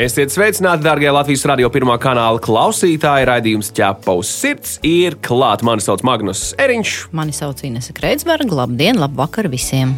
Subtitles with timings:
[0.00, 3.26] Esiet sveicināti, darbie Latvijas radio pirmā kanāla klausītāji.
[3.28, 5.60] Raidījums ķepa uz sirds ir klāts.
[5.66, 6.92] Mani sauc Magnus Eriņš.
[7.12, 8.62] Mani sauc Inese Kreitsberga.
[8.62, 9.92] Labdien, labvakar visiem!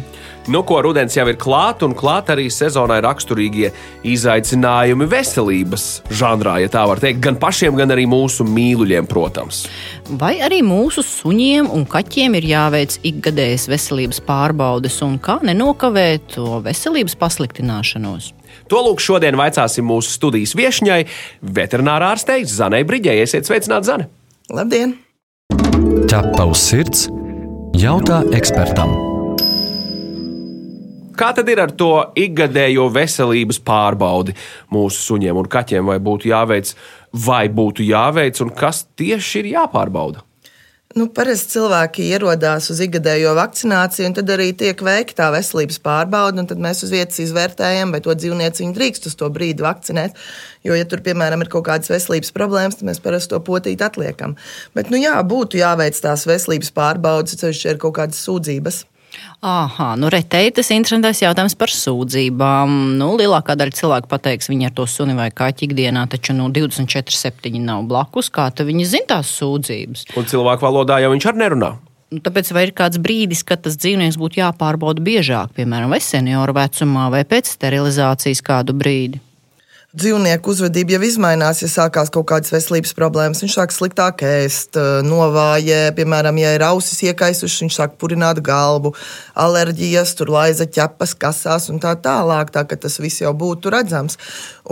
[0.51, 3.69] Nu, ko rudens jau ir klāts, un klāt arī sezonai raksturīgie
[4.11, 9.63] izaicinājumi veselības žanrā, ja tā var teikt, gan pašiem, gan arī mūsu mīluļiem, protams.
[10.19, 16.59] Vai arī mūsu suņiem un kaķiem ir jāveic ikgadējas veselības pārbaudes, un kā nenokavēt to
[16.67, 18.33] veselības pasliktināšanos?
[18.71, 21.01] To lūk, šodien vaicāsim mūsu studijas viesņai,
[21.55, 23.19] veterinārā ārstei Zanai Brīģei.
[23.25, 24.07] Esiet sveicināti, Zane!
[24.53, 24.95] Labdien!
[26.09, 27.07] Ķepa uz sirds
[27.77, 28.93] jautā ekspertam.
[31.13, 34.33] Kā tad ir ar to ikgadējo veselības pārbaudi
[34.73, 35.91] mūsu suņiem un kaķiem?
[35.91, 36.73] Vai būtu jāveic,
[37.25, 40.23] vai būtu jāveic, un kas tieši ir jāpārbauda?
[40.93, 46.43] Nu, parasti cilvēki ierodās uz ikgadējo vakcināciju, un tad arī tiek veikta veselības pārbaude.
[46.51, 50.21] Tad mēs uz vietas izvērtējam, vai to dzīvnieci drīkst uz to brīdi vakcinēt.
[50.61, 54.37] Jo, ja tur, piemēram, ir kaut kādas veselības problēmas, tad mēs parasti to potīti atliekam.
[54.77, 58.83] Bet, nu, jā, būtu jāveic tās veselības pārbaudes, ceļš ir kaut kādas sūdzības.
[59.43, 62.75] Aha, nu retēji tas interesants jautājums par sūdzībām.
[62.99, 67.59] Nu, lielākā daļa cilvēku pateiks, viņi ar to suni vai kaķi ikdienā, taču nu, 24,7
[67.63, 68.31] nav blakus.
[68.33, 70.07] Kā viņi zina tās sūdzības?
[70.15, 71.73] Un cilvēku valodā jau viņš arī nerunā.
[72.13, 76.53] Nu, tāpēc vai ir kāds brīdis, kad tas dzīvnieks būtu jāpārbauda biežāk, piemēram, vai senioru
[76.53, 79.21] vecumā, vai pēc sterilizācijas kādu brīdi?
[79.93, 83.43] Dzīvnieku uzvedība jau izmainās, ja sākās kaut kādas veselības problēmas.
[83.43, 88.95] Viņš sāk sliktāk ēst, novājē, piemēram, ja ir ausis iekaisušas, viņš sāk purināt galvu,
[89.37, 92.49] alerģijas, tur laiza ķepas, kasās un tā tālāk.
[92.53, 94.17] Tā ka tas viss jau būtu redzams.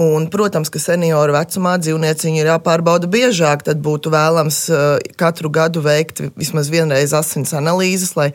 [0.02, 3.68] Un, protams, ka senioru vecumā dzīvnieciņi ir jāpārbauda biežāk.
[3.68, 4.64] Tad būtu vēlams
[5.22, 8.32] katru gadu veikt vismaz vienreiz asins analīzes, lai,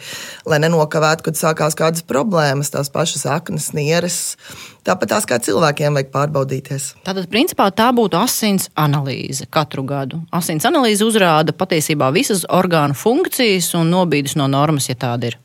[0.47, 4.37] lai nenokavētu, kad sākās kādas problēmas, tās pašas aknas, nieres.
[4.87, 6.85] Tāpat tās kā cilvēkiem vajag pārbaudīties.
[7.07, 10.21] Tātad, principā, tā būtu asins analīze katru gadu.
[10.31, 15.41] Asins analīze uzrāda patiesībā visas orgānu funkcijas un nobīdes no normas, ja tāda ir.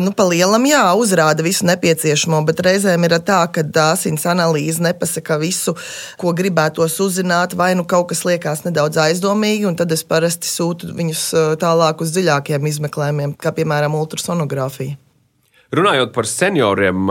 [0.00, 5.34] Nu, pa lielam, jā, uzrāda visu nepieciešamo, bet reizēm ir tā, ka asins analīze nepasaka
[5.40, 5.74] visu,
[6.20, 10.94] ko gribētos uzzināt, vai nu kaut kas liekas nedaudz aizdomīgi, un tad es parasti sūtu
[10.94, 11.24] viņus
[11.64, 14.94] tālāk uz dziļākiem izmeklējumiem, kā piemēram ultrasonogrāfija.
[15.74, 17.08] Runājot par senioriem,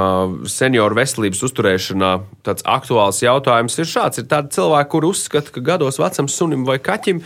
[0.47, 2.11] senioru veselības uzturēšanā,
[2.45, 4.21] tāds aktuāls jautājums ir šāds.
[4.21, 7.23] Ir tādi cilvēki, kur uzskata, ka gados vecam sunim vai kaķim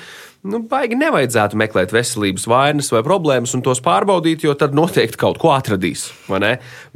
[0.48, 5.40] nu, baigi nevajadzētu meklēt veselības vainas vai problēmas un tos pārbaudīt, jo tad noteikti kaut
[5.42, 6.08] ko atradīs.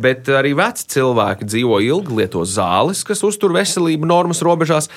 [0.02, 4.90] Bet arī veci cilvēki dzīvo ilgi, lieto zāles, kas uztur veselību normas robežās.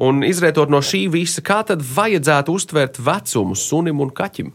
[0.00, 4.54] Un izrietot no šī visa, kā tad vajadzētu uztvert vecumu sunim un kaķim?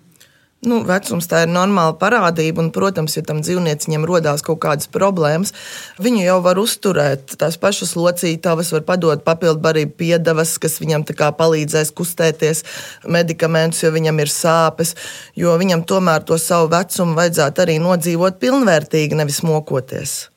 [0.65, 5.53] Nu, vecums tā ir normāla parādība, un, protams, ja tam dzīvnieciņam rodās kaut kādas problēmas,
[6.01, 7.37] viņu jau var uzturēt.
[7.39, 12.63] Tās pašas locītavas var padot papildu barību piedevas, kas viņam palīdzēs kustēties,
[13.07, 14.95] medikamentus, ja viņam ir sāpes,
[15.37, 20.34] jo viņam tomēr to savu vecumu vajadzētu arī nodzīvot pilnvērtīgi, nevis mokoties.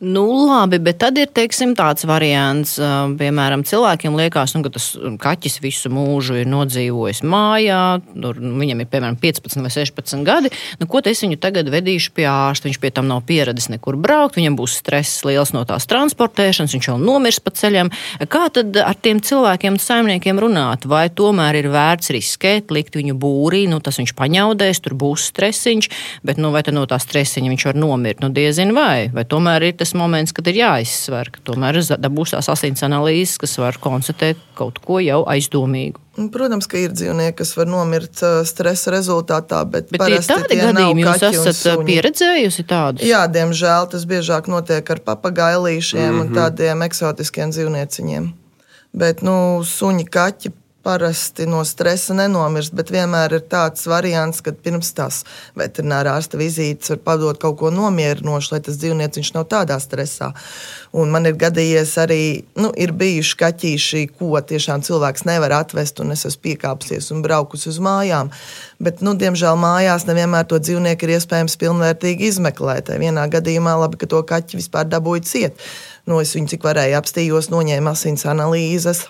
[0.00, 2.74] Nu, labi, bet tad ir teiksim, tāds variants,
[3.16, 4.90] piemēram, cilvēkiem liekas, nu, ka tas
[5.22, 7.78] kaķis visu mūžu ir nodzīvojis mājā,
[8.12, 10.50] tur nu, viņam ir piemēram 15 vai 16 gadi.
[10.76, 12.68] Nu, ko es viņu tagad vedīšu pie ārsta?
[12.68, 16.90] Viņš pie tam nav pieradis nekur braukt, viņam būs stress liels no tās transportēšanas, viņš
[16.90, 17.88] jau nomirs pa ceļam.
[18.28, 20.84] Kā tad ar tiem cilvēkiem, saimniekiem runāt?
[20.84, 25.90] Vai tomēr ir vērts riskēt, likt viņu būrī, nu, tas viņš paņaudēs, tur būs stresiņš,
[26.26, 28.20] bet nu, vai no tā stresiņa viņš var nomirt?
[28.20, 32.34] Nu, diezin vai, vai tomēr ir tas tas moments, kad ir jāizsver, ka tomēr dabūs
[32.34, 36.02] tās asins analīzes, kas var konstatēt kaut ko jau aizdomīgu.
[36.32, 41.24] Protams, ka ir dzīvnieki, kas var nomirt stresa rezultātā, bet, bet ir tādi gadījumi, jūs
[41.28, 43.06] esat pieredzējusi tādus?
[43.06, 46.20] Jā, diemžēl tas biežāk notiek ar papagailīšiem mm -hmm.
[46.20, 46.38] un mhm.
[46.40, 48.30] tādiem eksotiskiem dzīvnieciņiem.
[48.96, 50.52] Bet nu, suņi, kaķi
[50.86, 55.24] parasti no stresa nenomirst, bet vienmēr ir tāds variants, ka pirms tās
[55.58, 60.30] veterinārā ārsta vizītes var padot kaut ko nomierinošu, lai tas dzīvnieks nav tādā stresā.
[60.94, 62.20] Un man ir gadījies arī,
[62.62, 67.66] nu, ir bijuši kaķīši, ko tiešām cilvēks nevar atvest, un es esmu piekāpsies un braukus
[67.66, 68.30] uz mājām.
[68.78, 72.94] Bet, nu, diemžēl mājās nevienmēr to dzīvnieku ir iespējams pilnvērtīgi izmeklēt.
[73.02, 75.68] Vienā gadījumā labi, ka to kaķi vispār dabūja ciet.
[76.06, 79.08] Nu, es viņu cik varēju apstījos, noņēmu asins analīzes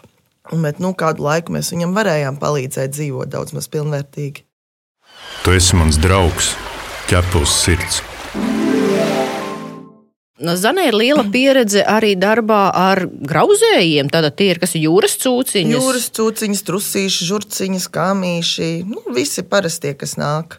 [0.52, 4.44] Bet nu, kādu laiku mēs viņam varējām palīdzēt dzīvot daudz maz pilnvērtīgi.
[5.42, 6.54] Tu esi mans draugs,
[7.10, 8.02] ķepus sirds.
[10.36, 14.10] Zanē ir liela pieredze arī darbā ar grauzējiem.
[14.12, 15.72] Tātad tie ir kas jūras cūciņas.
[15.72, 18.68] Jūras cūciņas, trusīši, žurciņas, kāmīši.
[18.90, 20.58] Nu, visi parastie, kas nāk.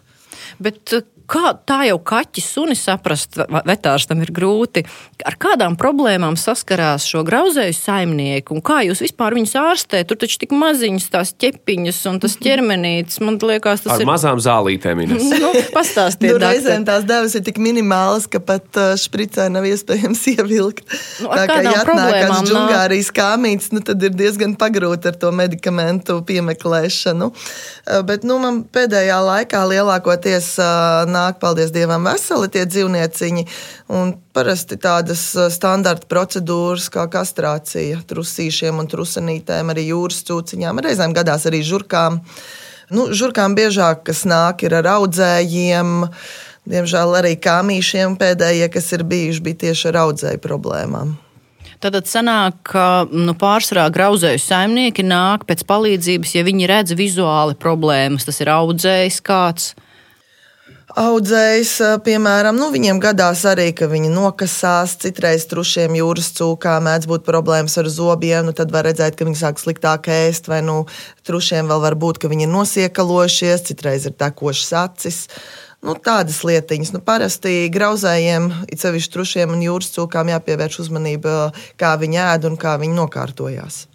[0.57, 0.97] Bet
[1.29, 3.37] kā tā jau kaķis sunis saprast,
[3.67, 4.83] vetārstam ir grūti,
[5.27, 10.07] ar kādām problēmām saskarās šo grauzēju saimnieku un kā jūs vispār viņus ārstējat?
[10.07, 14.07] Tur taču tik maziņas tās ķepiņas un tas ķermenītis, man liekas, tas ar ir.
[14.07, 15.03] Ar mazām zālītēm.
[15.43, 20.23] nu, pastāstiet, nu, reizēm tās devas ir tik minimālas, ka pat uh, špricē nav iespējams
[20.35, 20.85] ievilkt.
[21.23, 25.33] Nu, tā kā ja atnāk kāds džungārijas kāmīts, nu, tad ir diezgan pagrūti ar to
[25.35, 27.29] medikamentu piemeklēšanu.
[27.33, 33.45] Uh, bet, nu, man pēdējā laikā lielākoties uh, nāk, paldies Dievam, veseli tie dzīvnieciņi.
[33.97, 35.25] Un parasti tādas
[35.55, 42.21] standarta procedūras kā kastrācija trusīšiem un trusenītēm, arī jūras cūciņām, reizēm gadās arī žurkām.
[42.93, 45.95] Nu, žurkām biežāk, kas nāk, ir ar audzējiem.
[46.67, 51.15] Diemžēl arī kāmīšiem pēdējie, kas ir bijuši, bija tieši ar audzēju problēmām.
[51.77, 58.25] Tad sanāk, ka nu, pārsvarā grauzēju saimnieki nāk pēc palīdzības, ja viņi redz vizuāli problēmas.
[58.25, 59.75] Tas ir audzējs kāds
[60.97, 61.71] audzējs,
[62.05, 64.97] piemēram, nu, viņiem gadās arī, ka viņi nokasās.
[65.03, 69.39] Citreiz trušiem jūras cūkām mēdz būt problēmas ar zobiem, nu, tad var redzēt, ka viņi
[69.39, 70.83] sāk sliktāk ēst, vai nu,
[71.27, 75.19] trušiem vēl var būt, ka viņi ir nosiekalošies, citreiz ir tekošas acis.
[75.85, 76.95] Nu, tādas lietiņas.
[76.95, 81.37] Nu, parasti grauzējiem, it sevišķi trušiem un jūras cūkām jāpievērš uzmanība,
[81.77, 83.85] kā viņi ēd un kā viņi nokārtojās.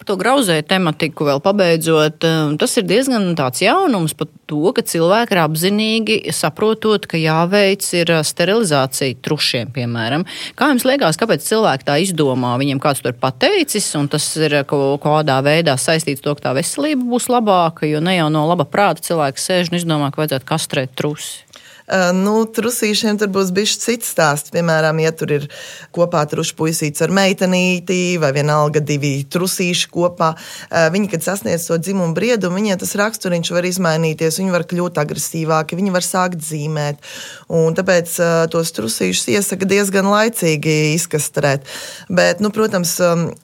[0.00, 4.80] Par to grauzēju tematiku vēl pabeidzot, um, tas ir diezgan tāds jaunums par to, ka
[4.80, 10.24] cilvēki ir apzinīgi saprotot, ka jāveic ir uh, sterilizācija trušiem, piemēram.
[10.56, 12.54] Kā jums liekas, kāpēc cilvēki tā izdomā?
[12.62, 16.48] Viņiem kāds to ir pateicis, un tas ir uh, kaut kādā veidā saistīts to, ka
[16.48, 20.24] tā veselība būs labāka, jo ne jau no laba prāta cilvēks sēž un izdomā, ka
[20.24, 21.49] vajadzētu kastrēt trusi.
[21.90, 24.52] Eh, nu, trusīšiem tur būs bijis cits stāsts.
[24.54, 25.46] Piemēram, ja tur ir
[25.94, 30.30] kopā trušu puisīts ar meitenīti vai vienalga divi trusīši kopā,
[30.70, 35.00] eh, viņi, kad sasniedz to dzimumu briedumu, viņiem tas raksturiņš var izmainīties, viņi var kļūt
[35.02, 37.02] agresīvāki, viņi var sākt zīmēt.
[37.48, 41.66] Un tāpēc eh, tos trusīšus iesaka diezgan laicīgi izkastrēt.
[42.08, 43.00] Bet, nu, protams,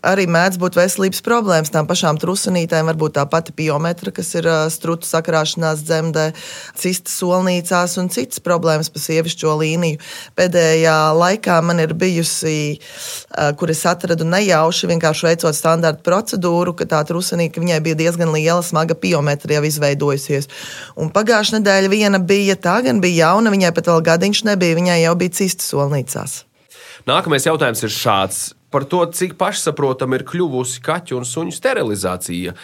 [0.07, 1.75] arī mēdz būt veselības problēmas.
[1.75, 6.31] Tām pašām trusinītēm var būt tā pati biometra, kas ir strutu sakrāšanās dzemdē,
[6.79, 9.99] cistas solnīcās un citas citas problēmas pa sievišķo līniju.
[10.37, 12.81] Pēdējā laikā man ir bijusi,
[13.57, 18.63] kur es atradu nejauši, vienkārši veicot standarta procedūru, ka tā trusenīka viņai bija diezgan liela,
[18.63, 20.49] smaga biometrija jau izveidojusies.
[20.97, 25.01] Un pagājušā nedēļa viena bija tā, gan bija jauna, viņai pat vēl gadiņš nebija, viņai
[25.05, 26.45] jau bija cistas solnīcās.
[27.07, 28.45] Nākamais jautājums ir šāds.
[28.75, 32.57] Par to, cik pašsaprotama ir kļuvusi kaķu un suņu sterilizācija.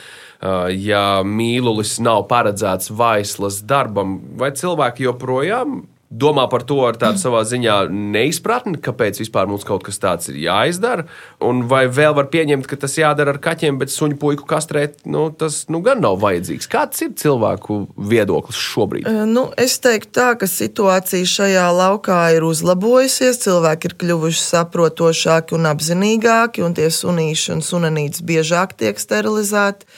[0.42, 7.20] Uh, ja mīlulis nav paredzēts vaislas darbam, vai cilvēki joprojām domā par to ar tādu
[7.20, 11.06] savā ziņā neizpratni, kāpēc vispār mums kaut kas tāds ir jāizdara.
[11.44, 15.28] Un vai vēl var pieņemt, ka tas jādara ar kaķiem, bet suņu puiku kastrēt, nu,
[15.30, 16.68] tas nu, gan nav vajadzīgs.
[16.72, 19.08] Kāds ir cilvēku viedoklis šobrīd?
[19.30, 23.40] Nu, es teiktu, tā, ka situācija šajā laukā ir uzlabojusies.
[23.46, 29.88] Cilvēki ir kļuvuši saprotošāki un apzinīgāki, un tie sunīši un sunanītes biežāk tiek sterilizēti.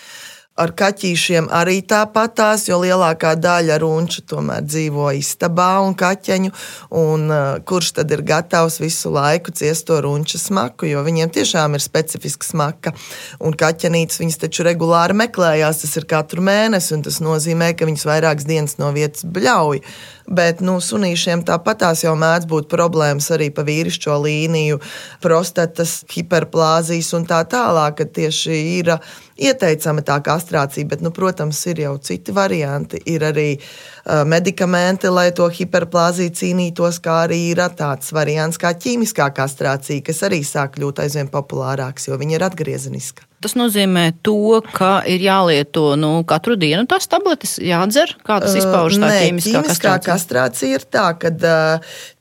[0.54, 6.52] Ar kaķīšiem arī tāpatās, jo lielākā daļa runču tomēr dzīvo istabā un kaķeņu.
[6.94, 11.74] Un, uh, kurš tad ir gatavs visu laiku ciest to runču smaku, jo viņiem tiešām
[11.74, 12.94] ir specifiska smaka.
[13.42, 18.06] Un kaķenītes viņas taču regulāri meklējās, tas ir katru mēnesi, un tas nozīmē, ka viņas
[18.12, 19.82] vairākas dienas no vietas bļauj.
[20.24, 24.78] Bet nu, sunīšiem tāpat tās jau mēdz būt problēmas arī pa vīrišķo līniju,
[25.20, 28.94] prostatas, hiperplāzijas un tā tālāk, ka tieši ir
[29.36, 33.02] ieteicama tā kastrācija, bet, nu, protams, ir jau citi varianti.
[33.10, 39.28] Ir arī uh, medikamenti, lai to hiperplāziju cīnītos, kā arī ir tāds variants kā ķīmiskā
[39.36, 43.28] kastrācija, kas arī sāk kļūt aizvien populārāks, jo viņa ir atgriezeniska.
[43.44, 48.14] Tas nozīmē, to, ka ir jālieto nu, katru dienu tās tabletes, jādzer.
[48.24, 49.02] Kā tas izpaužas?
[49.02, 50.06] Tā ķīmiskā, ķīmiskā kastrācija?
[50.08, 51.32] kastrācija ir tā, ka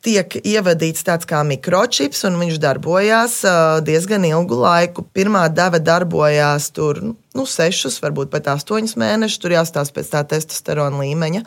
[0.04, 5.06] tiek ievadīts tāds kā mikročips, un viņš darbojās uh, diezgan ilgu laiku.
[5.16, 7.00] Pirmā deva darbojās tur.
[7.34, 9.40] Nu, sešus, varbūt pat astoņus mēnešus.
[9.42, 11.42] Tur jāstāsta pēc tā testosterona līmeņa.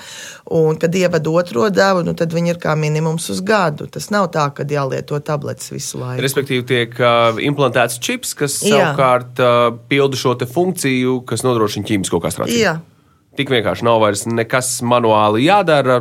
[0.58, 3.86] Un, kad ievada otro devu, nu, tad viņi ir kā minimums uz gadu.
[3.92, 6.24] Tas nav tā, ka jālieto tabletes visu laiku.
[6.26, 8.72] Respektīvi, tiek uh, implantēts čips, kas Jā.
[8.80, 12.66] savukārt uh, pilda šo funkciju, kas nodrošina ķīmisko kastrāciju.
[12.66, 12.78] Jā.
[13.36, 16.00] Tik vienkārši nav vairs nekas manuāli jādara.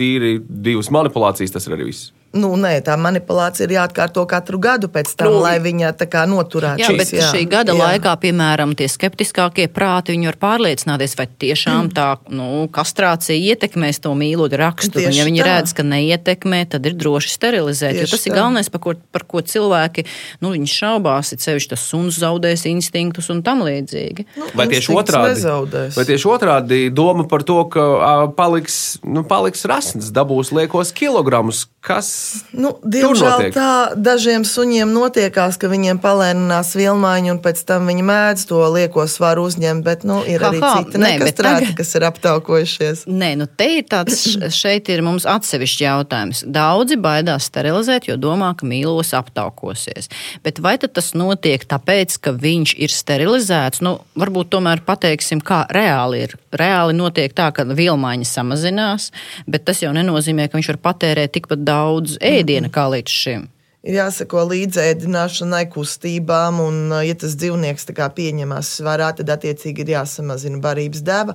[0.00, 2.10] Tīri divas manipulācijas, tas ir arī viss.
[2.30, 6.22] Nu, nē, tā manipulācija ir jāatkārto katru gadu pēc tam, nu, lai viņa tā kā
[6.30, 6.78] noturētu.
[6.78, 7.80] Jā, bet jā, šī gada jā.
[7.80, 14.12] laikā, piemēram, tie skeptiskākie prāti, viņi var pārliecināties, vai tiešām tā nu, kastrācija ietekmēs to
[14.14, 15.08] mīloņu raksturu.
[15.10, 15.48] Un, ja viņi tā.
[15.48, 17.98] redz, ka neietekmē, tad ir droši sterilizēt.
[17.98, 18.30] Tieši tas tā.
[18.30, 20.06] ir galvenais, par ko, par ko cilvēki
[20.46, 21.34] nu, šaubās.
[21.34, 24.28] Ir sevišķi tas suns zaudēs instinktus un tam līdzīgi.
[24.38, 25.42] Nu, vai, tieši otrādi,
[25.98, 27.90] vai tieši otrādi doma par to, ka
[28.38, 31.66] paliks, nu, paliks rasns, dabūs liekos kilogramus?
[31.80, 38.04] Kas Nu, diemžēl tā dažiem suņiem notiekās, ka viņiem palēninās vilmaiņa, un pēc tam viņi
[38.04, 41.76] mēdz to lieko svaru uzņemt, bet nu, ir ha, arī ha, citi nekastrēti, tagad...
[41.78, 43.04] kas ir aptaukojušies.
[43.08, 44.18] Nē, nu te ir tāds,
[44.60, 46.42] šeit ir mums atsevišķi jautājums.
[46.52, 50.10] Daudzi baidās sterilizēt, jo domā, ka mīlos aptaukosies.
[50.44, 53.80] Bet vai tas notiek tāpēc, ka viņš ir sterilizēts?
[53.86, 56.36] Nu, varbūt tomēr pateiksim, kā reāli ir.
[56.52, 59.10] Reāli notiek tā, ka vilmaiņa samazinās,
[59.48, 61.69] bet tas jau nenozīmē, ka viņš var patērēt tikpat daudz
[62.20, 63.48] ēdiena kā līdz šim.
[63.80, 70.60] Ir jāsako līdzi ēdināšanai, kustībām, un, ja tas dzīvnieks pieņemas svarā, tad attiecīgi ir jāsamazina
[70.60, 71.32] barības deva.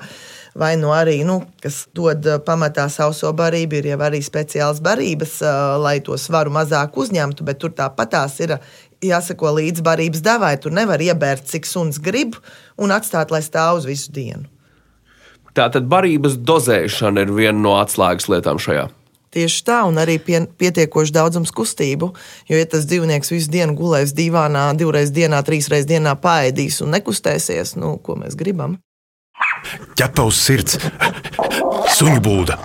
[0.54, 5.40] Vai nu arī, nu, kas dod pamatā sauso barību, ir jau arī speciāls barības,
[5.82, 8.60] lai to svaru mazāk uzņemtu, bet tur tāpatās ir
[9.02, 10.54] jāsako līdzi barības devai.
[10.62, 12.38] Tur nevar iebērt, cik suns grib,
[12.78, 14.46] un atstāt, lai stāv uz visu dienu.
[15.58, 18.86] Tātad barības dozēšana ir viena no atslēgas lietām šajā.
[19.36, 22.14] Tieši tā, un arī pie, pietiekoši daudzums kustību.
[22.48, 27.76] Jo, ja tas dzīvnieks visu dienu gulēs divānā, divreiz dienā, trīsreiz dienā pāēdīs un nekustēsies,
[27.76, 28.78] nu, ko mēs gribam?
[30.00, 30.80] Ķepavs sirds,
[31.98, 32.56] suņu būda.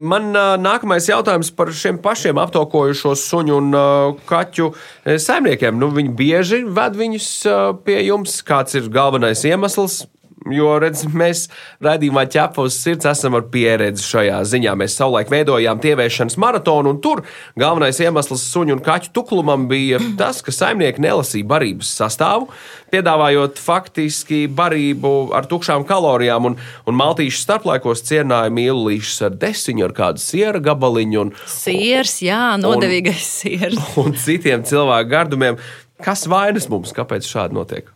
[0.00, 4.72] Man uh, nākamais jautājums par šiem pašiem aptaukojušo suņu un uh, kaķu
[5.20, 5.76] saimniekiem.
[5.78, 8.40] Nu, viņi bieži ved viņus uh, pie jums.
[8.42, 10.06] Kāds ir galvenais iemesls?
[10.54, 11.46] Jo redz, mēs
[11.84, 14.74] raidījumā ķepa uz sirds esam ar pieredzi šajā ziņā.
[14.78, 17.22] Mēs savulaik veidojām tievēršanas maratonu, un tur
[17.60, 22.50] galvenais iemesls suņu un kaķu tuklumam bija tas, ka saimnieki nelasīja barības sastāvu,
[22.94, 29.96] piedāvājot faktiski barību ar tukšām kalorijām, un, un maltīšu starplaikos cienāja mīlīšus ar desiņu, ar
[29.96, 31.22] kādu siera gabaliņu.
[31.26, 33.78] Un, Siers, jā, nodevīgais siers.
[33.94, 35.60] Un, un citiem cilvēku gardumiem.
[36.00, 37.90] Kas vainas mums, kāpēc šādi notiek?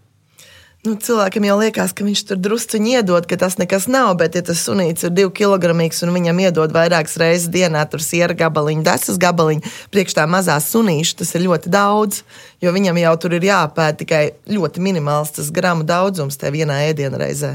[0.84, 4.10] Nu, cilvēkam jau liekas, ka viņš tur druskuļi iedod, ka tas nekas nav.
[4.20, 8.36] Bet, ja tas sunīts ir divi kilogramīgs un viņam iedod vairākas reizes dienā, tur siera
[8.36, 9.64] gabaliņu, desas gabaliņu,
[9.94, 12.20] priekš tā mazā sunīša, tas ir ļoti daudz.
[12.60, 14.22] Jo viņam jau tur ir jāpēta tikai
[14.52, 17.54] ļoti minimāls tas gramu daudzums tajā vienā ēdienreizē.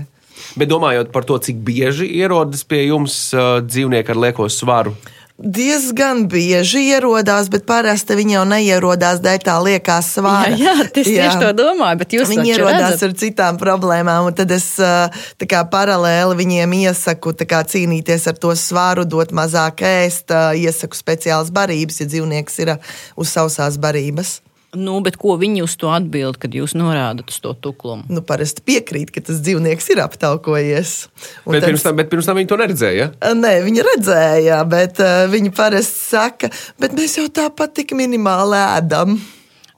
[0.58, 4.96] Bet domājot par to, cik bieži ierodas pie jums uh, dzīvnieki ar lieko svaru,
[5.40, 10.52] diezgan bieži ierodās, bet parasti viņi jau neierodās dēļ tā liekās svāra.
[10.60, 11.30] Jā, jā jā.
[11.30, 13.06] tieši to domāju, bet jūs viņi ierodās redzat?
[13.08, 19.08] ar citām problēmām, un tad es kā, paralēli viņiem iesaku kā, cīnīties ar to svāru,
[19.08, 22.76] dot mazāk ēst, iesaku speciālas barības, ja dzīvnieks ir
[23.16, 24.40] uz sausās barības.
[24.78, 28.06] Nu, bet ko viņi uz to atbild, kad jūs norādat uz to tuklumu?
[28.14, 30.94] Nu, parasti piekrīt, ka tas dzīvnieks ir aptaukojies.
[31.48, 31.72] Un bet, tad...
[31.72, 33.10] pirms tam, bet pirms tam viņi to neredzēja?
[33.40, 39.18] Nē, viņi redzēja, bet uh, viņi parasti saka, bet mēs jau tāpat tik minimāli ēdam.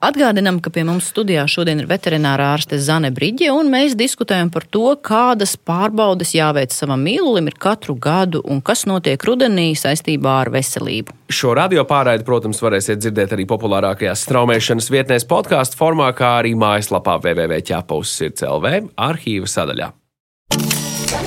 [0.02, 4.66] Atgādinām, ka pie mums studijā šodien ir veterinārā ārste Zane Brīģe, un mēs diskutējam par
[4.66, 11.14] to, kādas pārbaudes jāveic savam mīlulim katru gadu un kas notiek rudenī saistībā ar veselību.
[11.30, 17.20] Šo radio pārraidi, protams, varēsiet dzirdēt arī populārākajās straumēšanas vietnēs podkāstu formā, kā arī mājaslapā
[17.22, 19.92] www.ķepaus.lv arhīva sadaļā.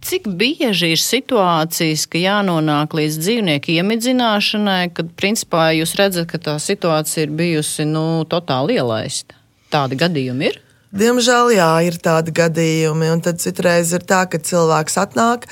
[0.00, 6.56] Cik bieži ir situācijas, ka jānonāk līdz dzīvnieku iemidzināšanai, kad principā jūs redzat, ka tā
[6.62, 9.36] situācija ir bijusi nu, totāli ielaista?
[9.70, 10.56] Tādi gadījumi ir?
[10.90, 15.44] Diemžēl jā, ir tādi gadījumi, un tad citreiz ir tā, ka cilvēks atnāk.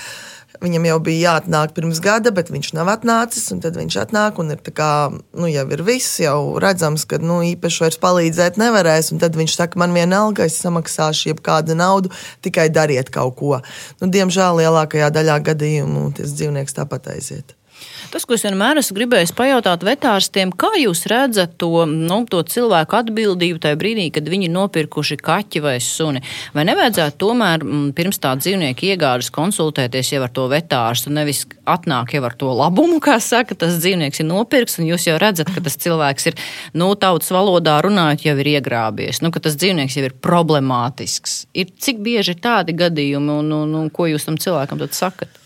[0.62, 3.47] Viņam jau bija jāatnāk pirms gada, bet viņš nav atnācis.
[3.62, 7.85] Tad viņš atnāk un ir kā, nu, jau ir viss, jau redzams, ka nu, īpaši
[7.85, 9.12] vairs palīdzēt nevarēs.
[9.23, 12.15] Tad viņš saka, man vienalga, es samaksāšu jebkādu naudu,
[12.47, 13.61] tikai dariet kaut ko.
[14.03, 17.58] Nu, diemžēl lielākajā daļā gadījumu tas dzīvnieks tāpat aiziet.
[18.12, 22.97] Tas, ko es vienmēr esmu gribējis pajautāt vetārstiem, kā jūs redzat to, nu, to cilvēku
[22.99, 26.23] atbildību tajā brīdī, kad viņi ir nopirkuši kaķi vai suni?
[26.57, 32.14] Vai nevajadzētu tomēr mm, pirms tā dzīvnieka iegādes konsultēties jau ar to vetārstu, nevis atnāk
[32.17, 35.64] jau ar to labumu, kā saka, tas dzīvnieks ir nopirks, un jūs jau redzat, ka
[35.64, 36.38] tas cilvēks ir,
[36.78, 41.43] nu, tautas valodā runājot, jau ir iegrābies, nu, ka tas dzīvnieks jau ir problemātisks.
[41.52, 45.38] Ir, cik bieži ir tādi gadījumi, un, un, un ko jūs tam cilvēkam tad sakat?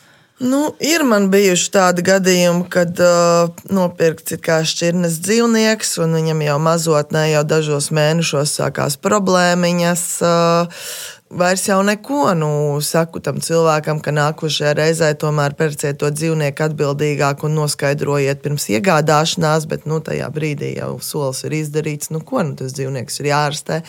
[0.42, 6.56] Nu, ir man bijuši tādi gadījumi, kad uh, nopirkts kā šķirnes dzīvnieks, un viņam jau
[6.58, 10.06] mazotnē, jau dažos mēnešos sākās problēmiņas.
[10.26, 10.88] Uh,
[11.32, 12.48] Vairs jau neko, nu,
[12.84, 19.64] saku tam cilvēkam, ka nākošajā reizē tomēr pērciet to dzīvnieku atbildīgāk un noskaidrojiet pirms iegādāšanās,
[19.70, 22.10] bet nu, tajā brīdī jau solis ir izdarīts.
[22.12, 23.80] Nu, ko nu, tas dzīvnieks ir jārastē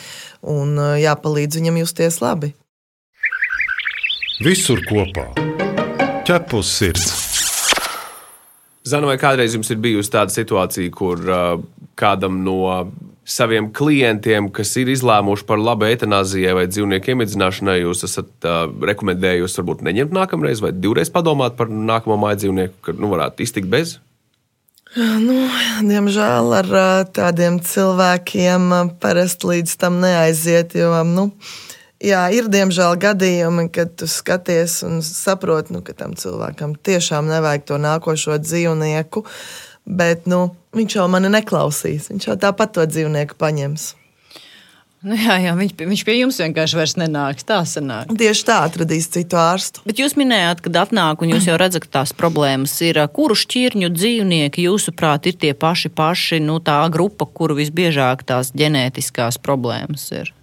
[0.54, 2.54] un uh, jāpalīdz viņam justies labi.
[4.46, 5.32] Visur kopā
[6.28, 7.08] ķepus sirds.
[8.88, 11.58] Zana, vai kādreiz jums ir bijusi tāda situācija, kur uh,
[12.00, 12.58] kādam no
[13.24, 19.62] saviem klientiem, kas ir izlēmuši par labu eitanāzijai vai dzīvnieku iemidzināšanai, jūs esat uh, rekomendējusi
[19.62, 23.98] varbūt neņemt nākamreiz vai divreiz padomāt par nākamo māju dzīvnieku, kad nu, varētu iztikt bez?
[24.94, 25.38] Nu,
[25.88, 31.30] diemžēl ar uh, tādiem cilvēkiem uh, parasti līdz tam neaiziet, jo nu,
[32.04, 37.64] Jā, ir diemžēl gadījumi, kad tu skaties un saproti, nu, ka tam cilvēkam tiešām nevajag
[37.70, 39.24] to nākošo dzīvnieku,
[39.88, 42.10] bet nu, viņš jau mani neklausīs.
[42.12, 43.94] Viņš jau tāpat to dzīvnieku paņems.
[45.04, 47.48] Nu jā, jā, viņš, viņš pie jums vienkārši vairs nenāks.
[47.48, 48.12] Tā sanāk.
[48.20, 49.84] Tieši tā atradīs citu ārstu.
[49.88, 53.00] Bet jūs minējāt, kad atnāk un jūs jau redzat, ka tās problēmas ir.
[53.16, 59.40] Kuru šķirņu dzīvnieki, jūsuprāt, ir tie paši, paši nu, tā grupa, kuru visbiežāk tās ģenētiskās
[59.44, 60.36] problēmas ir?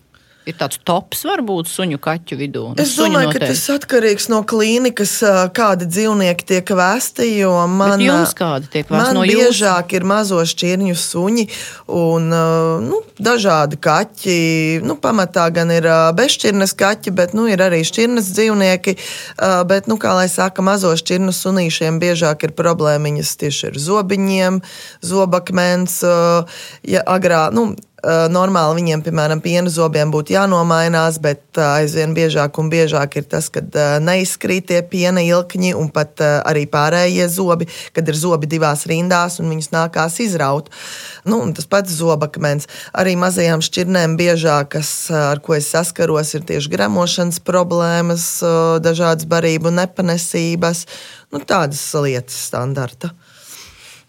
[0.49, 2.63] Ir tāds tops, varbūt suņu kaķu vidū?
[2.73, 5.13] Nu, es domāju, ka tas atkarīgs no klīnikas,
[5.57, 7.29] kādi dzīvnieki tiek vēsti.
[7.69, 8.97] Man, Bet jums kādi tiek vēsti?
[8.97, 11.47] Man no biežāk ir mazo šķirņu suņi
[12.01, 12.31] un
[12.87, 14.39] nu, dažādi kaķi.
[14.87, 18.97] Nu, pamatā gan ir bezšķirnes kaķi, bet nu, ir arī šķirnes dzīvnieki.
[19.71, 24.61] Bet, nu, kā lai saka, mazo šķirnu sunīšiem biežāk ir problēmiņas tieši ar zobiņiem,
[25.05, 26.01] zobakmens.
[26.89, 27.75] Ja agrā, nu,
[28.33, 33.75] Normāli viņiem, piemēram, piena zobiem būtu jānomainās, bet aizvien biežāk un biežāk ir tas, kad
[34.01, 39.53] neizkrīt tie piena ilkņi un pat arī pārējie zobi, kad ir zobi divās rindās un
[39.53, 40.71] viņus nākās izraut.
[41.29, 42.69] Nu, tas pats zobakmens.
[42.97, 48.31] Arī mazajām šķirnēm biežākas, ar ko es saskaros, ir tieši gremošanas problēmas,
[48.85, 50.87] dažādas barību nepanesības,
[51.35, 53.13] nu, tādas lietas standarta.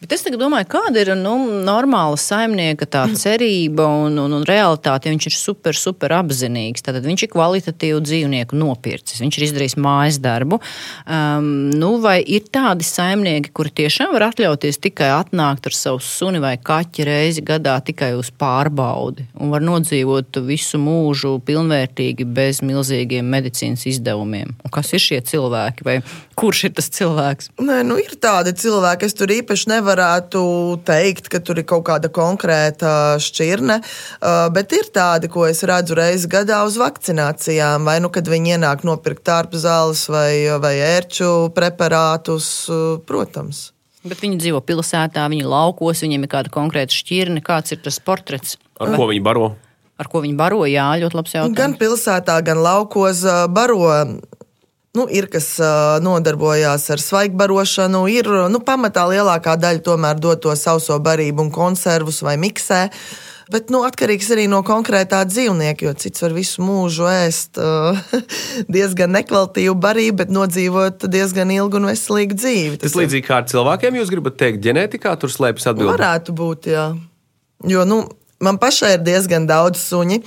[0.01, 5.05] Bet es domāju, kāda ir nu, normāla saimnieka tā cerība un, un, un realitāte.
[5.05, 6.81] Ja viņš ir super, super apzinīgs.
[6.81, 9.21] Tad viņš ir kvalitatīvu dzīvnieku nopircis.
[9.21, 10.57] Viņš ir izdarījis mājas darbu.
[11.05, 16.41] Um, nu, vai ir tādi saimnieki, kuri tiešām var atļauties tikai atnākt ar savu suni
[16.41, 23.29] vai kaķi reizi gadā tikai uz pārbaudi un var nodzīvot visu mūžu pilnvērtīgi bez milzīgiem
[23.29, 24.57] medicīnas izdevumiem?
[24.65, 25.85] Un kas ir šie cilvēki?
[25.85, 25.99] Vai
[26.41, 27.53] kurš ir tas cilvēks?
[27.61, 31.83] Nē, nu ir tādi cilvēki, es tur īpaši nevaru nevarētu teikt, ka tur ir kaut
[31.89, 37.99] kāda konkrēta šķirne, uh, bet ir tādi, ko es redzu reizi gadā uz vakcinācijām, vai
[37.99, 43.71] nu, kad viņi ienāk nopirkt tārpu zāles vai, vai ērču preparātus, uh, protams.
[44.01, 47.43] Bet viņi dzīvo pilsētā, viņi laukos, viņiem ir kāda konkrēta šķirne.
[47.45, 48.57] Kāds ir tas portrets?
[48.81, 49.51] Ar ko viņi baro?
[50.01, 50.63] Ar ko viņi baro?
[50.65, 51.57] Jā, ļoti labs jautājums.
[51.59, 53.91] Gan pilsētā, gan laukos uh, baro
[54.91, 60.51] Nu, ir kas uh, nodarbojās ar svaigbarošanu, ir nu, pamatā lielākā daļa tomēr dod to
[60.59, 62.89] sauso barību un konservus vai miksē.
[63.51, 68.03] Bet nu, atkarīgs arī no konkrētā dzīvnieka, jo cits var visu mūžu ēst uh,
[68.75, 72.77] diezgan nekvalitatīvu barību, bet nodzīvot diezgan ilgu un veselīgu dzīvi.
[72.83, 75.95] Tas, Tas līdzīgi kā ar cilvēkiem, jūs gribat teikt, ģenētikā tur slēpjas atbildība?
[75.95, 76.89] Varētu būt, jā.
[77.71, 78.03] Jo nu,
[78.43, 80.19] man pašai ir diezgan daudz suņi.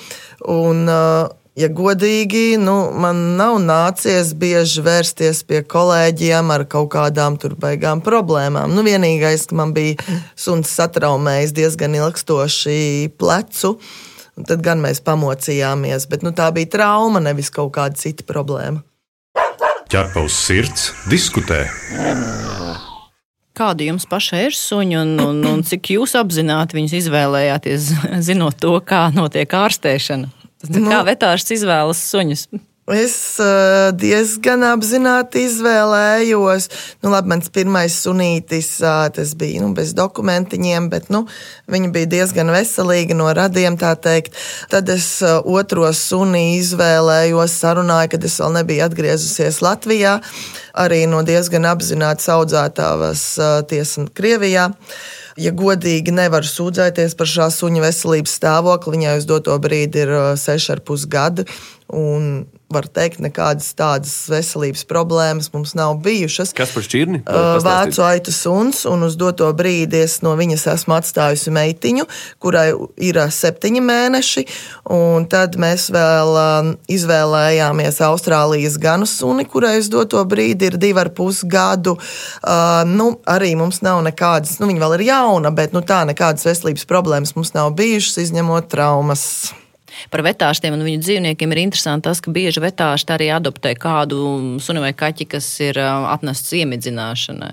[0.56, 7.36] Un, uh, Ja godīgi, nu, man nav nācies bieži vērsties pie kolēģiem ar kaut kādām
[7.38, 8.74] tur baigām problēmām.
[8.74, 9.94] Nu, vienīgais, ka man bija
[10.34, 13.76] suns satraumējis diezgan ilgstoši plecu,
[14.34, 16.08] un tad gan mēs pamocījāmies.
[16.10, 18.82] Bet nu, tā bija trauma, nevis kaut kāda cita problēma.
[19.94, 21.68] Ķerpa uz sirds, diskutē.
[23.54, 27.92] Kāda jums pašai ir suņi un, un, un cik jūs apzināti viņus izvēlējāties,
[28.26, 30.40] zinot to, kā notiek ārstēšana?
[30.70, 32.48] Nu, kā vetārsts izvēlas suņus?
[32.92, 36.66] Es uh, diezgan apzināti izvēlējos.
[37.00, 41.22] Nu, labi, mans pirmais sunītis uh, tas bija nu, bez dokumentiņiem, bet nu,
[41.72, 43.80] viņa bija diezgan veselīga no radiem.
[43.80, 50.18] Tad es uh, otro suni izvēlējos, sarunāju, kad es vēl nebiju atgriezusies Latvijā,
[50.76, 54.74] arī no diezgan apzināti audzētāvas uh, tiesas Krievijā.
[55.40, 61.08] Ja godīgi nevaru sūdzēties par šā suņa veselības stāvokli, viņai uz doto brīdi ir 6,5
[61.10, 61.46] gadi.
[61.90, 66.54] Un var teikt, nekādas tādas veselības problēmas mums nav bijušas.
[66.56, 67.22] Kas par šķirni?
[67.64, 72.06] Vācu aitu suns, un uz doto brīdi es no viņas esmu atstājusi meitiņu,
[72.42, 72.66] kurai
[73.04, 74.46] ir septiņi mēneši.
[75.30, 76.38] Tad mēs vēl
[76.90, 81.96] izvēlējāmies Austrālijas ganu suni, kurai uz doto brīdi ir divi ar pus gadu.
[82.90, 86.88] Nu, arī mums nav nekādas, nu, viņa vēl ir jauna, bet nu, tā nekādas veselības
[86.90, 89.54] problēmas mums nav bijušas, izņemot traumas.
[90.12, 94.20] Par vetārstiem un viņu dzīvniekiem ir interesanti tas, ka bieži vetārsti arī adoptē kādu
[94.62, 97.52] suni vai kaķi, kas ir atnests iemidzināšanai.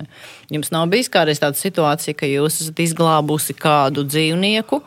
[0.52, 4.82] Jums nav bijis kādreiz tāda situācija, ka jūs esat izglābusi kādu dzīvnieku,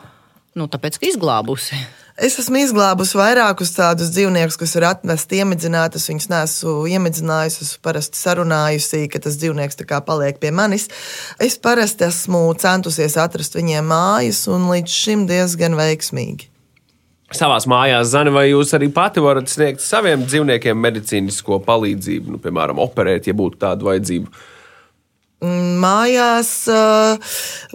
[0.55, 1.79] nu, tāpēc, ka izglābusi.
[2.15, 5.99] Es esmu izglābusi vairākus tādus dzīvniekus, kas ir atnesti iemidzināti.
[5.99, 10.87] Es viņus neesmu iemidzinājusi, esmu parasti sarunājusi, ka tas dzīvnieks paliek pie manis.
[11.43, 16.54] Es parasti esmu centusies atrast viņiem mājas, un līdz šim diezgan veiksmīgi
[17.33, 22.81] savā mājās, Zani, vai jūs arī pati varat sniegt saviem dzīvniekiem medicīnisko palīdzību, nu, piemēram,
[22.83, 24.51] operēt, ja būtu tāda vajadzība?
[25.43, 26.49] Mm, mājās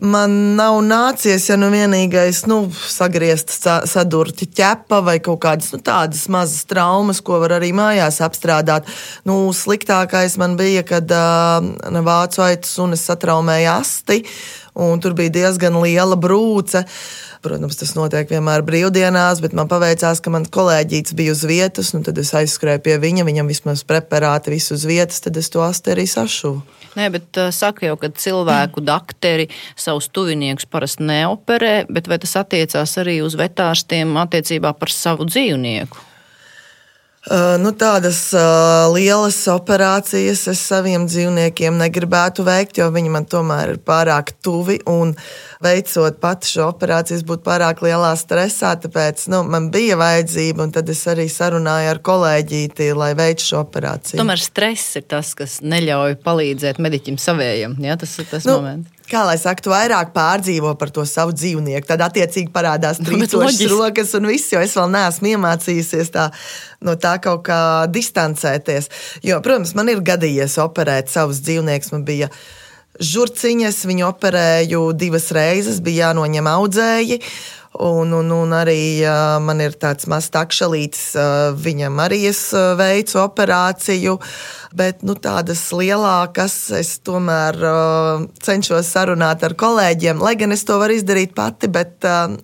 [0.00, 3.52] man nav nācies, ja nu vienīgais, nu, sagriezt,
[3.90, 8.88] sadurti ķepa vai kaut kādas nu, tādas mazas traumas, ko var arī mājās apstrādāt.
[9.28, 14.22] Nu, sliktākais man bija, kad uh, vācu aitas un es satraumēju asti,
[14.80, 16.84] un tur bija diezgan liela brūce.
[17.40, 22.04] Protams, tas notiek vienmēr brīvdienās, bet man paveicās, ka mans kolēģis bija uz vietas, un
[22.04, 23.24] tad es aizskrēju pie viņa.
[23.28, 26.60] Viņam vismaz preparāti visu uz vietas, tad es to asteri sašuvu.
[26.98, 32.36] Nē, bet uh, saka jau, ka cilvēku dakteri savus tuviniekus parasti neoperē, bet vai tas
[32.42, 36.09] attiecās arī uz vetārstiem attiecībā par savu dzīvnieku?
[37.20, 43.74] Uh, nu, tādas uh, lielas operācijas es saviem dzīvniekiem negribētu veikt, jo viņi man tomēr
[43.74, 44.78] ir pārāk tuvi.
[44.88, 45.12] Un,
[45.60, 48.72] veicot pati šo operāciju, es būtu pārāk lielā stresā.
[48.80, 53.60] Tāpēc nu, man bija vajadzība, un tad es arī sarunāju ar kolēģīti, lai veiktu šo
[53.66, 54.20] operāciju.
[54.22, 57.76] Tomēr stress ir tas, kas neļauj palīdzēt mediķim savējam.
[57.84, 58.00] Ja?
[58.00, 61.88] Tas ir tas nu, moments kā lai saka, vairāk pārdzīvo par to savu dzīvnieku.
[61.88, 66.30] Tad attiecīgi parādās nu, trīcošas rokas un viss, jo es vēl neesmu iemācījusies tā,
[66.86, 67.60] no tā kaut kā
[67.92, 68.90] distancēties.
[69.26, 71.94] Jo, protams, man ir gadījies operēt savus dzīvniekus.
[71.94, 72.30] Man bija
[73.00, 77.20] žurciņas, viņu operēju divas reizes, bija jānoņem audzēji.
[77.78, 82.72] Un, un, un arī uh, man ir tāds mazs takšalītis, uh, viņam arī es uh,
[82.74, 84.16] veicu operāciju,
[84.74, 90.80] bet nu, tādas lielākas es tomēr uh, cenšos sarunāt ar kolēģiem, lai gan es to
[90.82, 92.34] varu izdarīt pati, bet uh,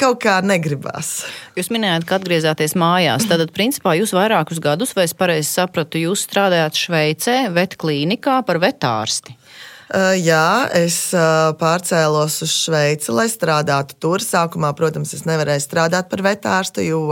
[0.00, 1.26] kaut kā negribās.
[1.58, 3.28] Jūs minējāt, ka atgriezāties mājās.
[3.28, 9.36] Tad, principā, jūs vairākus gadus, vai es pareizi sapratu, jūs strādājāt Šveicē, vetklinikā par vetārsti.
[9.84, 14.24] Uh, jā, es uh, pārcēlos uz Šveici, lai strādātu tur.
[14.24, 17.02] Sākumā, protams, es nevarēju strādāt par vetārstu, jo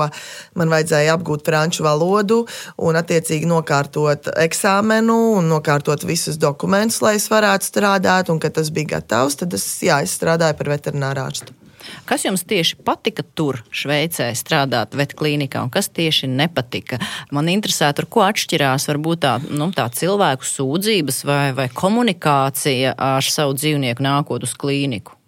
[0.56, 2.42] man vajadzēja apgūt franču valodu
[2.80, 8.32] un, attiecīgi, nokārtot eksāmenu un nokārtot visus dokumentus, lai es varētu strādāt.
[8.32, 11.61] Un, kad tas bija gatavs, tad es, jā, es strādāju par veterinārārstu.
[12.08, 17.00] Kas jums tieši patika tur, Šveicē, strādāt vetklinikā, un kas tieši nepatika?
[17.34, 23.26] Man interesētu, ar ko atšķirās varbūt tā, nu, tā cilvēku sūdzības vai, vai komunikācija ar
[23.26, 25.18] savu dzīvnieku nākot uz klīniku.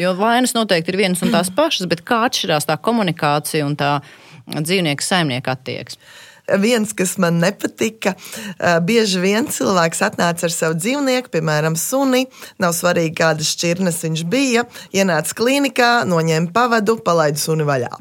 [0.00, 3.96] Jo vainas noteikti ir vienas un tās pašas, bet kā atšķirās tā komunikācija un tā
[4.50, 6.02] dzīvnieku saimnieka attieksme?
[6.60, 8.14] Viens, kas man nepatika.
[8.84, 12.26] Bieži vien cilvēks atnāca ar savu dzīvnieku, piemēram, suni.
[12.62, 14.66] Nav svarīgi, kādas šķirnes viņš bija.
[14.94, 17.92] Ienāca klinikā, noņēma pavadu, palaida suni vaļā.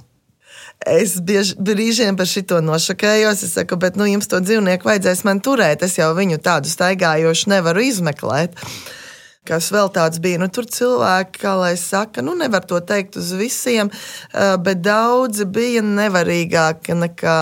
[0.89, 3.45] Es bieži, brīžiem par šo nošokējos.
[3.45, 5.85] Es saku, bet nu, jums to dzīvnieku vajadzēs man turēt.
[5.87, 8.59] Es jau viņu tādu staigājošu nevaru izmeklēt.
[8.59, 9.02] Uh,
[9.43, 10.39] Kas vēl tāds bija?
[10.39, 15.43] Nu, tur cilvēki, kā lai saka, nu, nevar to teikt uz visiem, eh, bet daudzi
[15.43, 17.39] bija nevarīgāki nekā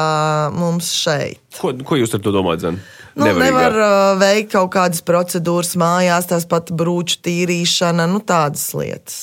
[0.56, 1.38] mums šeit.
[1.60, 2.80] Ko, ko jūs ar to domājat, Zan?
[3.14, 3.44] Nu, Nevarīgā.
[3.44, 9.20] nevar uh, veikt kaut kādas procedūras mājās, tās pat brūču tīrīšana, nu, tādas lietas.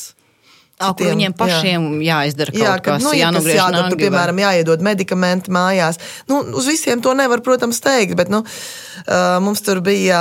[0.79, 2.21] Citiem, kur viņiem pašiem jā.
[2.21, 3.89] jāizdara kaut jā, ka, kas, nu, ja kas jādara.
[3.91, 5.99] Tur, piemēram, jāiedod medikamenti mājās.
[6.31, 10.21] Nu, uz visiem to nevar, protams, teikt, bet nu, uh, mums tur bija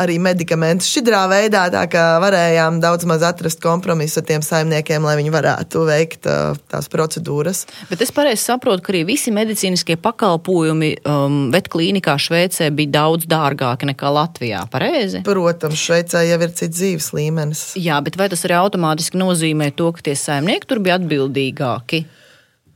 [0.00, 5.14] arī medikamentus šķidrā veidā, tā kā varējām daudz maz atrast kompromisu ar tiem saimniekiem, lai
[5.20, 7.64] viņi varētu veikt uh, tās procedūras.
[7.90, 13.90] Bet es pareizi saprotu, ka arī visi medicīniskie pakalpojumi um, vetklīnikā Šveicē bija daudz dārgāki
[13.92, 14.64] nekā Latvijā.
[14.72, 15.22] Pareizi?
[15.26, 17.64] Protams, Šveicē jau ir cits dzīves līmenis.
[17.78, 22.04] Jā, bet vai tas arī automātiski nozīmē to, ka tie saimnieki tur bija atbildīgāki?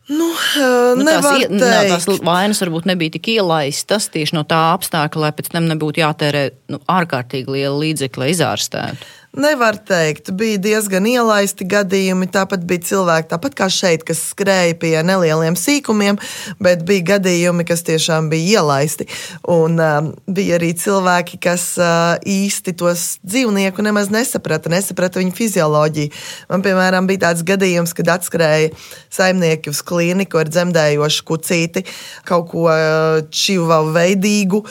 [0.09, 0.29] Nu,
[0.97, 1.91] Nu, nevar tās, nā, teikt.
[1.93, 6.45] tās vainas varbūt nebija tik ielaistas tieši no tā apstākļa, lai pēc tam nebūtu jātērē
[6.73, 9.11] nu, ārkārtīgi liela līdzekļa, lai izārstētu.
[9.37, 12.31] Nevar teikt, bija diezgan ielaisti gadījumi.
[12.33, 16.17] Tāpat bija cilvēki, tāpat kā šeit, kas skrēja pie nelieliem sīkumiem,
[16.65, 19.05] bet bija gadījumi, kas tiešām bija ielaisti.
[19.53, 26.15] Un um, bija arī cilvēki, kas uh, īsti tos dzīvnieku nemaz nesaprata, nesaprata viņu fizioloģiju.
[26.49, 28.73] Man, piemēram, bija tāds gadījums, kad atskrēja
[29.13, 31.85] saimnieki uz klīniku ar dzemdējošu kucīti,
[32.25, 34.65] kaut ko uh, čivavu veidīgu,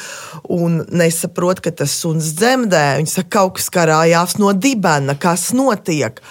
[0.58, 2.86] un nesaprot, ka tas suns dzemdē.
[3.04, 6.21] Viņi saka, kaut kas karājās no dibena, kas notiek.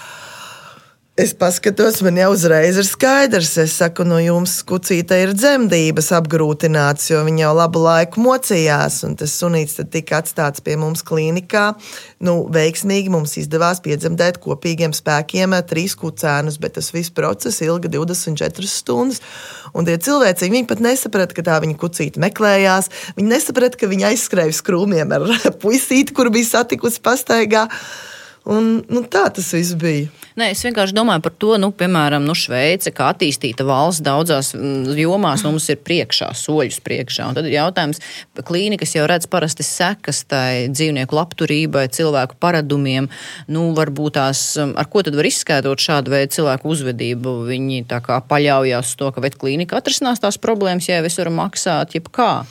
[1.16, 3.54] Es paskatos, man jau uzreiz ir skaidrs.
[3.62, 8.98] Es saku, no jums kucīte ir dzemdības apgrūtināts, jo viņa jau labu laiku mocījās.
[9.08, 11.70] Un tas sunīts tika atstāts pie mums klīnikā.
[12.20, 17.88] Nu, veiksmīgi mums izdevās piedzemdēt kopīgiem spēkiem eh, trīs kucēnus, bet tas viss process ilga
[17.94, 19.22] 24 stundas.
[19.72, 22.90] Un tie cilvēki, viņi pat nesaprata, ka tā viņa kucīte meklējās.
[23.16, 25.24] Viņi nesaprata, ka viņa aizskrēja uz krūmiem ar
[25.64, 27.64] puisīti, kur bija satikusi pastaigā.
[28.46, 30.06] Un, nu, tā tas viss bija.
[30.38, 34.92] Nē, es vienkārši domāju par to, nu, piemēram, nu, Šveice, kā attīstīta valsts daudzās mm,
[35.00, 37.26] jomās, nu, mums ir priekšā, soļus priekšā.
[37.26, 37.98] Un tad ir jautājums,
[38.46, 43.10] klīnikas jau redz parasti sekas tai dzīvnieku labturībai, cilvēku paradumiem.
[43.50, 47.34] Nu, varbūt tās, um, ar ko tad var izskaidrot šādu veidu cilvēku uzvedību?
[47.50, 51.98] Viņi tā kā paļaujas uz to, ka vetklīnika atrisinās tās problēmas, ja es varu maksāt,
[51.98, 52.44] jeb kā.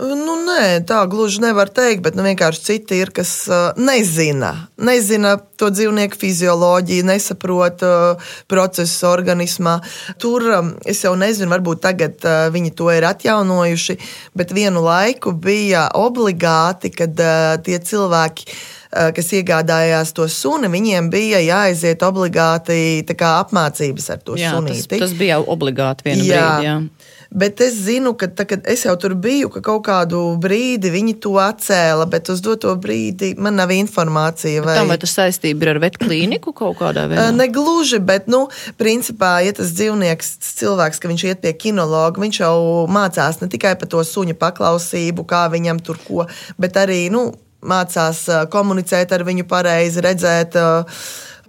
[0.00, 4.52] Nu, nē, tā gluži nevar teikt, bet nu, vienkārši citi ir, kas uh, nezina.
[4.80, 9.76] Nezina to dzīvnieku fizioloģiju, nesaprot uh, procesus organismā.
[10.22, 13.98] Tur um, es jau nezinu, varbūt tagad uh, viņi to ir atjaunojuši,
[14.40, 17.20] bet vienu laiku bija obligāti, kad
[17.66, 18.54] tie cilvēki
[18.90, 24.98] kas iegādājās to suni, viņiem bija jāaiziet obligāti kā, apmācības ar to Jā, tas, sunīti.
[24.98, 26.66] tas bija jau obligāti vienā brīdī.
[26.66, 26.74] Jā.
[27.30, 31.14] Bet es zinu, ka tā, kad es jau tur biju, ka kaut kādu brīdi viņi
[31.22, 34.64] to atcēla, bet uz doto brīdi man nav informācija.
[34.66, 34.74] Vai...
[34.80, 37.28] Tam vai tas saistība ir ar vetklīniku kaut kādā veidā?
[37.36, 38.48] Ne gluži, bet, nu,
[38.80, 42.56] principā, ja tas dzīvnieks, tas cilvēks, ka viņš iet pie kinologa, viņš jau
[42.90, 46.26] mācās ne tikai par to suņa paklausību, kā viņam tur ko,
[46.58, 47.28] bet arī, nu,
[47.62, 50.56] mācās komunicēt ar viņu pareizi, redzēt.
[50.58, 50.70] ā,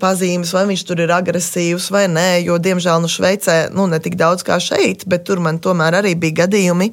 [0.02, 4.18] Pazīmes, vai viņš tur ir agresīvs vai nē, jo, diemžēl, nu, Šveicē, nu, ne tik
[4.20, 6.90] daudz kā šeit, bet tur man tomēr arī bija gadījumi,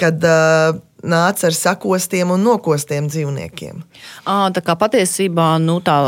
[0.00, 3.82] kad uh, nāca ar sakostiem un nokostiem dzīvniekiem.
[4.26, 5.98] À, tā kā patiesībā nu, tā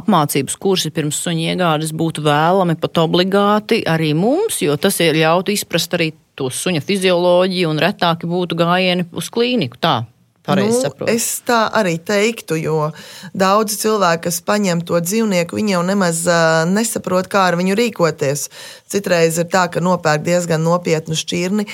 [0.00, 5.96] apmācības kursi pirms suņa iegādes būtu vēlami pat obligāti arī mums, jo tas ļautu izprast
[5.98, 9.80] arī to suņa fizioloģiju un retāki būtu gājieni uz klīniku.
[9.80, 10.00] Tā.
[10.46, 11.12] Pareizi Nu, saprotu.
[11.12, 12.90] es tā arī teiktu, jo
[13.36, 18.46] daudzi cilvēki, kas paņem to dzīvnieku, viņi jau nemaz uh, nesaprot, kā ar viņu rīkoties.
[18.88, 21.66] Citreiz ir tā, ka nopērk diezgan nopietnu šķirni,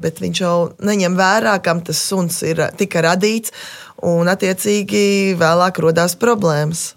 [0.00, 3.52] bet viņš jau neņem vērā, kam tas suns ir tika radīts,
[4.00, 6.94] un attiecīgi vēlāk rodās problēmas.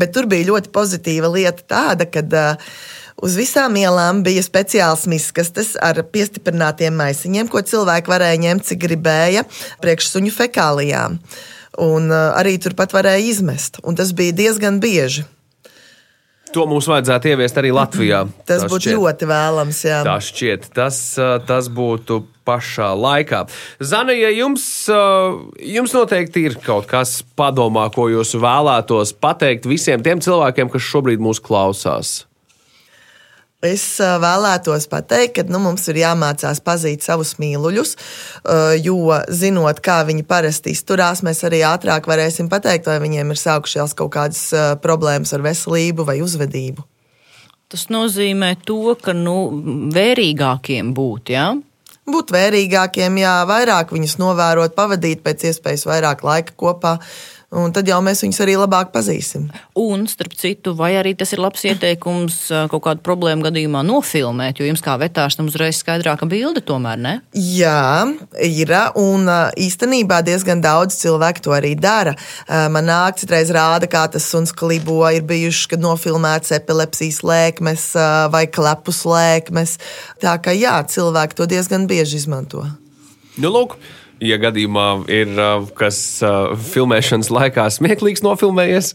[0.00, 2.72] Bet tur bija ļoti pozitīva lieta, tāda, ka uh,
[3.22, 9.46] uz visām ielām bija speciāls miskastes ar piestiprinātiem maisiņiem, ko cilvēki varēja ņemt, cik gribēja,
[9.82, 11.18] priekš suņu fekālijām.
[11.78, 13.78] Un uh, arī turpat varēja izmest.
[13.86, 15.26] Un tas bija diezgan bieži.
[16.54, 18.22] To mums vajadzētu ieviest arī Latvijā.
[18.48, 18.96] Tas būtu šķiet.
[18.98, 19.82] ļoti vēlams.
[19.84, 20.00] Jā.
[20.06, 23.44] Tā šķiet, tas, uh, tas būtu pašā laikā.
[23.84, 30.02] Zana, ja jums, uh, jums noteikti ir kaut kas padomā, ko jūs vēlētos pateikt visiem
[30.04, 32.22] tiem cilvēkiem, kas šobrīd mūs klausās.
[33.58, 37.96] Es vēlētos pateikt, ka nu, mums ir jāmācās pazīt savus mīluļus,
[38.84, 43.96] jo zinot, kā viņi parasti izturās, mēs arī ātrāk varēsim pateikt, vai viņiem ir sākušās
[43.98, 44.44] kaut kādas
[44.84, 46.86] problēmas ar veselību vai uzvedību.
[47.68, 49.50] Tas nozīmē to, ka nu,
[49.92, 51.34] vērīgākiem būt.
[51.34, 51.48] Ja?
[52.08, 56.94] Būt vērīgākiem, jā, vairāk viņus novērot, pavadīt pēc iespējas vairāk laika kopā.
[57.48, 59.46] Un tad jau mēs viņus arī labāk pazīsim.
[59.80, 64.60] Un, starp citu, vai arī tas ir labs ieteikums ā, kaut kādu problēmu gadījumā nofilmēt,
[64.60, 67.14] jo jums kā vetārštam uzreiz skaidrāka bilde tomēr ne?
[67.32, 68.04] Jā,
[68.44, 68.74] ir.
[69.00, 72.12] Un ā, īstenībā diezgan daudz cilvēku to arī dara.
[72.44, 75.00] Ā, Man nāk, citreiz rāda, kā tas suns klibo.
[75.08, 77.86] Ir bijuši, kad nofilmēts epilepsijas lēkmes
[78.34, 79.78] vai klepus lēkmes.
[80.20, 82.66] Tā kā jā, cilvēki to diezgan bieži izmanto.
[83.40, 83.78] Nu, lūk,
[84.24, 85.30] ja gadījumā ir
[85.78, 85.98] kas
[86.72, 88.92] filmēšanas laikā smieklīgs nofilmējies,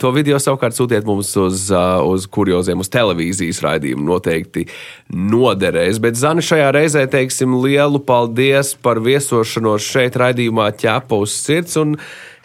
[0.00, 4.06] to video savukārt sūtiet mums uz, uz kurioziem, uz televīzijas raidījumu.
[4.06, 4.66] Noteikti
[5.12, 6.00] noderēs.
[6.02, 11.78] Bet Zana šajā reizē teiksim lielu paldies par viesošanos šeit raidījumā ķepa uz sirds.
[11.80, 11.96] Un,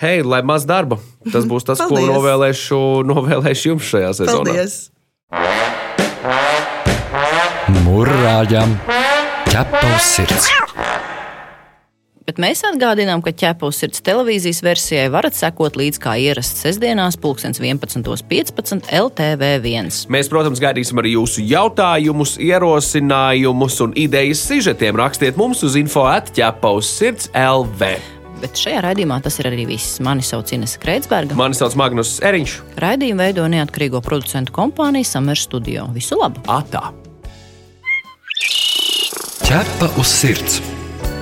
[0.01, 0.99] hei, lai maz darba!
[1.31, 2.09] Tas būs tas, ko Paldies.
[2.09, 2.79] novēlēšu,
[3.11, 4.55] novēlēšu jums šajā sezonā.
[4.55, 4.79] Paldies!
[7.85, 8.79] Mūrāģam
[9.51, 10.49] ķepa uz sirds!
[12.21, 18.91] Bet mēs atgādinām, ka ķepus sirds televīzijas versijai varat sekot līdz kā ierasts sestdienās, 11.15.
[18.93, 19.89] LTV1.
[20.13, 24.99] Mēs, protams, gaidīsim arī jūsu jautājumus, ierosinājumus un idejas sižetiem.
[25.01, 27.95] Rakstiet mums uz info atķepa uz sirds LV.
[28.41, 29.99] Bet šajā raidījumā tas ir arī viss.
[30.01, 31.37] Mani sauc Ines Kreitsberga.
[31.37, 32.57] Mani sauc Magnus Eriņš.
[32.81, 35.87] Raidījumu veido neatkarīgo producentu kompānija Summer Studio.
[35.93, 36.41] Visu labu!
[36.49, 36.89] Atā!
[39.45, 40.61] Ķepa uz sirds!